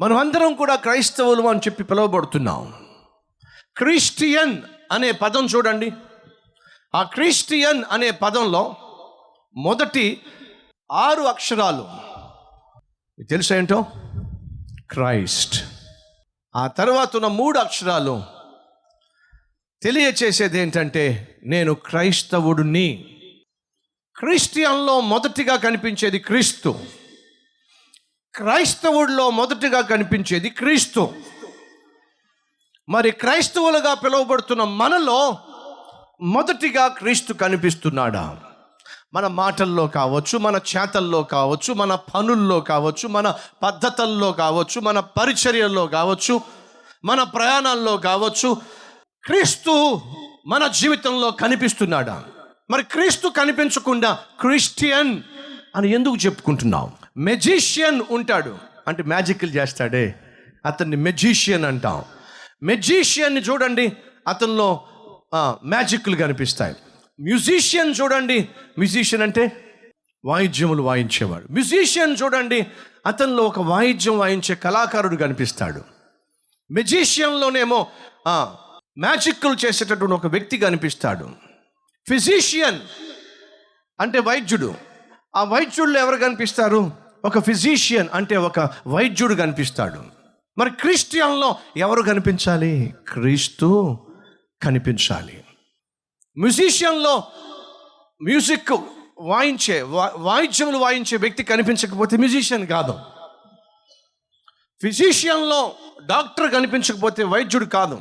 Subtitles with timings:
[0.00, 2.86] మనమందరం కూడా క్రైస్తవులు అని చెప్పి పిలువబడుతున్నాం.
[3.76, 4.58] క్రిస్టియన్
[4.92, 5.92] అనే పదం చూడండి.
[6.94, 8.76] ఆ క్రిస్టియన్ అనే పదంలో
[9.56, 10.20] మొదటి
[10.92, 11.88] ఆరు అక్షరాలు.
[13.22, 13.86] తెలుసా ఏంటో?
[14.90, 15.64] క్రైస్ట్.
[16.56, 18.22] ఆ తర్వాత ఉన్న మూడు అక్షరాలు.
[19.82, 23.18] తెలియచేసేది ఏంటంటే నేను క్రైస్తవుడిని.
[24.16, 26.99] క్రిస్టియన్లో మొదటిగా కనిపించేది క్రీస్తు.
[28.34, 31.10] క్రైస్తవుడిలో మొదటిగా కనిపించేది క్రీస్తు.
[32.88, 35.38] మరి క్రైస్తవులుగా పిలువబడుతున్న మనలో
[36.22, 38.36] మొదటిగా క్రీస్తు కనిపిస్తున్నాడా?
[39.14, 46.40] మన మాటల్లో కావచ్చు మన చేతల్లో కావచ్చు మన పనుల్లో కావచ్చు మన పద్ధతుల్లో కావచ్చు మన పరిచర్యల్లో కావచ్చు
[47.04, 48.56] మన ప్రయాణాల్లో కావచ్చు
[49.24, 50.00] క్రీస్తు
[50.46, 52.24] మన జీవితంలో కనిపిస్తున్నాడా?
[52.70, 55.22] మరి క్రీస్తు కనిపించకుండా క్రిస్టియన్
[55.76, 56.92] అని ఎందుకు చెప్పుకుంటున్నాం?
[57.16, 58.58] మెజీషియన్ ఉంటాడు.
[58.88, 60.14] అంటే మ్యాజిక్లు చేస్తాడే.
[60.66, 62.04] అతన్ని మెజీషియన్ అంటాం.
[62.62, 63.92] మెజీషియన్ని చూడండి
[64.28, 64.86] అతనిలో
[65.64, 66.74] మ్యాజిక్లు కనిపిస్తాయి.
[67.20, 68.48] మ్యూజిషియన్ చూడండి
[68.78, 69.64] మ్యూజిషియన్ అంటే
[70.24, 71.52] వాయిద్యములు వాయించేవాడు.
[71.52, 72.66] మ్యూజిషియన్ చూడండి
[73.06, 75.84] అతనిలో ఒక వాయిద్యం వాయించే కళాకారుడు కనిపిస్తాడు.
[76.70, 77.86] మెజీషియన్లోనేమో
[78.98, 81.30] మ్యాజిక్లు చేసేటటువంటి ఒక వ్యక్తి కనిపిస్తాడు.
[82.08, 82.78] ఫిజీషియన్
[84.00, 84.74] అంటే వైద్యుడు.
[85.36, 86.92] ఆ వైద్యుడు ఎవరు కనిపిస్తారు?
[87.24, 90.02] ఒక ఫిజీషియన్ అంటే ఒక వైద్యుడు కనిపిస్తాడు.
[90.58, 92.94] మరి క్రిస్టియన్లో ఎవరు కనిపించాలి?
[93.12, 93.98] క్రీస్తు
[94.62, 95.44] కనిపించాలి.
[96.38, 97.22] మ్యూజిషియన్లో
[98.22, 98.76] మ్యూజిక్
[99.20, 102.94] వాయించే వా- వాయిద్యములు వాయించే వ్యక్తి కనిపించకపోతే మ్యూజిషియన్ కాదు.
[104.82, 105.72] ఫిజిషియన్లో
[106.06, 108.00] డాక్టర్ కనిపించకపోతే వైద్యుడు కాదు.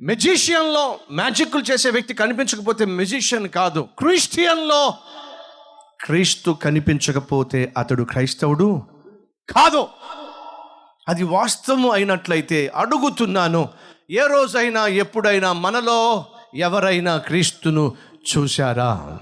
[0.00, 3.88] మెజీషియన్లో మ్యాజిక్లు చేసే వ్యక్తి కనిపించకపోతే మెజిషియన్ కాదు.
[3.98, 4.94] క్రిస్టియన్లో
[6.00, 8.82] క్రీస్తు కనిపించకపోతే అతడు క్రైస్తవుడు?
[9.56, 9.88] కాదు.
[11.08, 13.68] అది వాస్తవం అయినట్లయితే అడుగుతున్నాను
[14.10, 16.24] ఏ రోజైనా ఎప్పుడైనా మనలో
[16.54, 17.96] ఎవరైనా క్రీస్తును
[18.36, 19.18] చూశారా?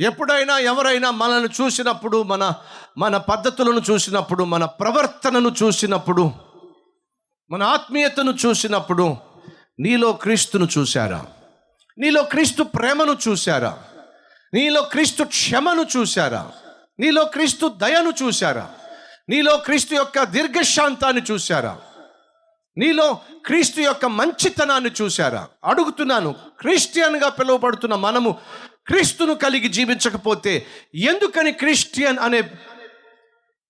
[0.00, 2.54] ఎప్పుడైనా ఎవరైనా మనల్ని చూసినప్పుడు మన
[2.98, 6.30] మన పద్ధతులను చూసినప్పుడు మన ప్రవర్తనను చూసినప్పుడు
[7.50, 9.16] మన ఆత్మీయతను చూసినప్పుడు
[9.80, 11.26] నీలో క్రీస్తును చూశారా?
[11.98, 13.78] నీలో క్రీస్తు ప్రేమను చూశారా?
[14.54, 16.52] నీలో క్రీస్తు క్షమను చూశారా?
[17.00, 18.74] నీలో క్రీస్తు దయను చూశారా?
[19.28, 21.80] నీలో క్రీస్తు యొక్క దీర్ఘశాంతాన్ని చూశారా?
[22.78, 25.48] నీలో క్రీస్తు యొక్క మంచితనాన్ని చూశారా?
[25.64, 28.38] అడుగుతున్నాను క్రిస్టియన్గా పిలువబడుతున్న మనము
[28.86, 32.40] క్రీస్తును కలిగి జీవించకపోతే ఎందుకని క్రిస్టియన్ అనే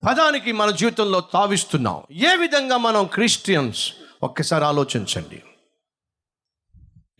[0.09, 2.03] పదానికి మన జీవితంలో తావిస్తున్నాం?
[2.13, 3.93] ఏ విధంగా మనం క్రిస్టియన్స్?
[4.23, 5.43] ఒక్కసారి ఆలోచించండి.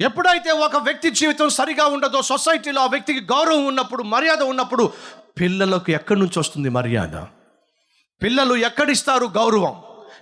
[0.01, 4.93] ఎప్పుడైతే ఒక వ్యక్తి జీవితం సరిగా ఉండదో సొసైటీలో ఆ వ్యక్తికి గౌరవం ఉన్నప్పుడు మర్యాద ఉన్నప్పుడు
[5.41, 7.17] పిల్లలకు ఎక్కడి నుంచి వస్తుంది మర్యాద?
[8.23, 9.75] పిల్లలు ఎక్కడిస్తారు గౌరవం?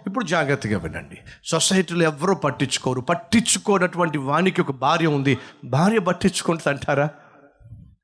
[0.06, 1.18] ఇప్పుడు జాగ్రత్తగా వినండి.
[1.44, 3.00] సొసైటీలో ఎవరు పట్టించుకోరు.
[3.00, 5.38] పట్టించుకోనటువంటి వానికి ఒక భార్య ఉంది.
[5.64, 7.08] భార్య పట్టించుకుంటుంది అంటారా?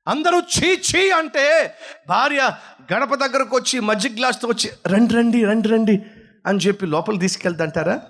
[0.07, 1.75] అందరూ చీ చీ అంటే
[2.09, 2.51] భార్య
[2.93, 6.01] గడప దగ్గరకు వచ్చి మజ్జిగ గ్లాస్తో వచ్చి రండి రండి రండి రండి
[6.45, 8.01] అని చెప్పి లోపల తీసుకెళ్తాంటారా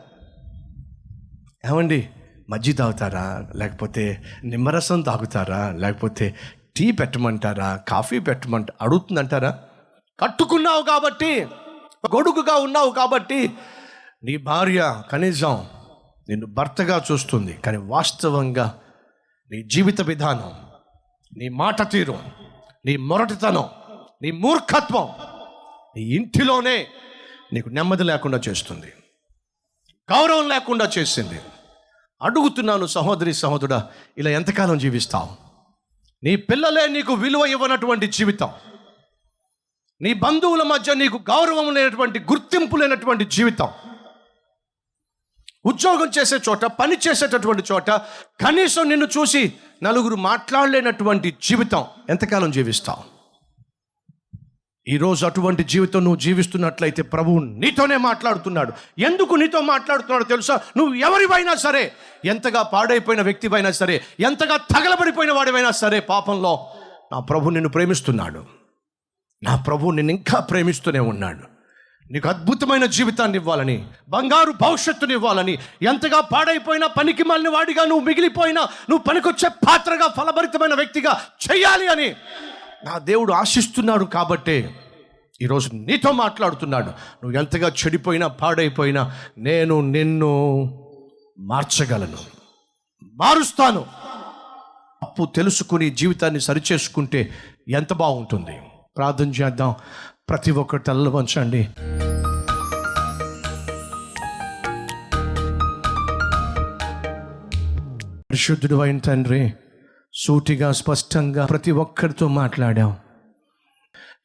[1.65, 2.09] ఏమండి?
[2.49, 3.47] మజ్జి తాగుతారా?
[3.55, 5.71] లేకపోతే నిమ్మరసం తాగుతారా?
[5.71, 6.35] లేకపోతే
[6.77, 7.75] టీ పెట్టమంటారా?
[7.87, 9.59] కాఫీ పెట్టమంట అడుగుతుందంటారా?
[10.19, 11.45] కట్టుకున్నావు కాబట్టి
[12.15, 13.53] గొడుగుగా ఉన్నావు కాబట్టి
[14.23, 15.67] నీ భార్య కనీసం
[16.29, 17.53] నిన్ను భర్తగా చూస్తుంది.
[17.53, 18.79] కానీ వాస్తవంగా
[19.51, 20.51] నీ జీవిత విధానం
[21.37, 22.19] నీ మాట తీరు
[22.85, 23.65] నీ మొరటితనం
[24.21, 25.07] నీ మూర్ఖత్వం
[25.95, 26.87] నీ ఇంటిలోనే
[27.53, 28.93] నీకు నెమ్మది లేకుండా చేస్తుంది.
[30.11, 31.39] గౌరవం లేకుండా చేసింది.
[32.21, 35.29] అడుగుతున్నాను సహోదరి సహోదరుడా ఇలా ఎంతకాలం జీవిస్తావు?
[36.23, 38.49] నీ పిల్లలే నీకు విలువ ఇవ్వనటువంటి జీవితం.
[40.01, 43.67] నీ బంధువుల మధ్య నీకు గౌరవం లేనటువంటి గుర్తింపు లేనటువంటి జీవితం.
[45.65, 47.89] ఉద్యోగం చేసే చోట పని చేసేటటువంటి చోట
[48.41, 49.53] కనీసం నిన్ను చూసి
[49.83, 53.08] నలుగురు మాట్లాడలేనటువంటి జీవితం ఎంతకాలం జీవిస్తావు?
[54.89, 58.71] ఈరోజు అటువంటి జీవితం నువ్వు జీవిస్తున్నట్లయితే ప్రభువు నీతోనే మాట్లాడుతున్నాడు.
[58.99, 60.59] ఎందుకు నీతో మాట్లాడుతున్నాడు తెలుసా?
[60.77, 61.91] నువ్వు ఎవరివైనా సరే
[62.25, 66.53] ఎంతగా పాడైపోయిన వ్యక్తివైనా సరే ఎంతగా తగలబడిపోయిన వాడివైనా సరే పాపంలో
[67.11, 68.45] నా ప్రభు నిన్ను ప్రేమిస్తున్నాడు.
[69.43, 71.45] నా ప్రభు నిన్ను ఇంకా ప్రేమిస్తూనే ఉన్నాడు.
[72.11, 79.03] నీకు అద్భుతమైన జీవితాన్ని ఇవ్వాలని బంగారు భవిష్యత్తుని ఇవ్వాలని ఎంతగా పాడైపోయినా పనికి మాలిన వాడిగా నువ్వు మిగిలిపోయినా నువ్వు
[79.03, 82.15] పనికొచ్చే పాత్రగా ఫలభరితమైన వ్యక్తిగా చెయ్యాలి అని
[82.85, 84.75] నా దేవుడు ఆశిస్తున్నాడు కాబట్టే
[85.41, 86.85] ఈరోజు నీతో మాట్లాడుతున్నాడు.
[86.85, 90.63] నువ్వు ఎంతగా చెడిపోయినా పాడైపోయినా నేను నిన్ను
[91.39, 92.17] మార్చగలను.
[93.03, 93.85] మారుస్తాను.
[95.03, 97.31] అప్పు తెలుసుకుని జీవితాన్ని సరిచేసుకుంటే
[97.69, 98.57] ఎంత బాగుంటుంది?
[98.97, 99.75] ప్రార్థన చేద్దాం.
[100.29, 101.69] ప్రతి ఒక్కరు తలలు వంచండి.
[108.31, 109.53] పరిశుద్ధుడు అయిన తండ్రి
[110.13, 112.93] సూటిగా స్పష్టంగా ప్రతి ఒక్కరితో మాట్లాడావు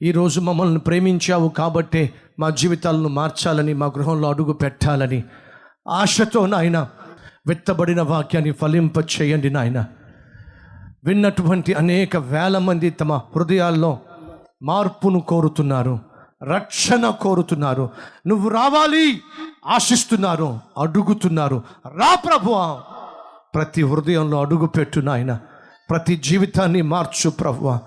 [0.02, 5.24] ఈరోజు మమ్మల్ని ప్రేమించావు కాబట్టే మా జీవితాలను మార్చాలని మా గృహంలో అడుగు పెట్టాలని
[5.88, 6.88] ఆశతో నాయన
[7.46, 9.84] విత్తబడిన వాక్యాన్ని ఫలింప చేయండి నాయన.
[11.04, 13.98] విన్నటువంటి అనేక వేల మంది తమ హృదయాల్లో
[14.62, 15.98] మార్పును కోరుతున్నారు
[16.42, 17.90] రక్షణ కోరుతున్నారు.
[18.26, 19.20] నువ్వు రావాలి
[19.66, 21.62] ఆశిస్తున్నారు అడుగుతున్నారు.
[21.86, 22.80] రా ప్రభువా
[23.54, 25.40] ప్రతి హృదయంలో అడుగు పెట్టు నాయనా.
[25.90, 27.80] ప్రతి జీవితాన్ని మార్చు ప్రభువా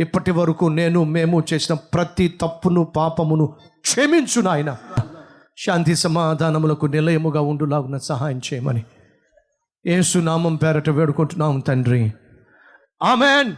[0.00, 3.46] ఇప్పటి వరకు నేను మేము చేసిన ప్రతి తప్పును పాపమును
[3.80, 4.76] క్షమించు నాయన.
[5.58, 8.84] శాంతి సమాధానములకు నిలయముగా ఉండులాగున సహాయం చేయమని.
[9.86, 12.12] ఏసునామం పేరట వేడుకుంటున్నాం తండ్రి.
[13.02, 13.52] ఆమెన్.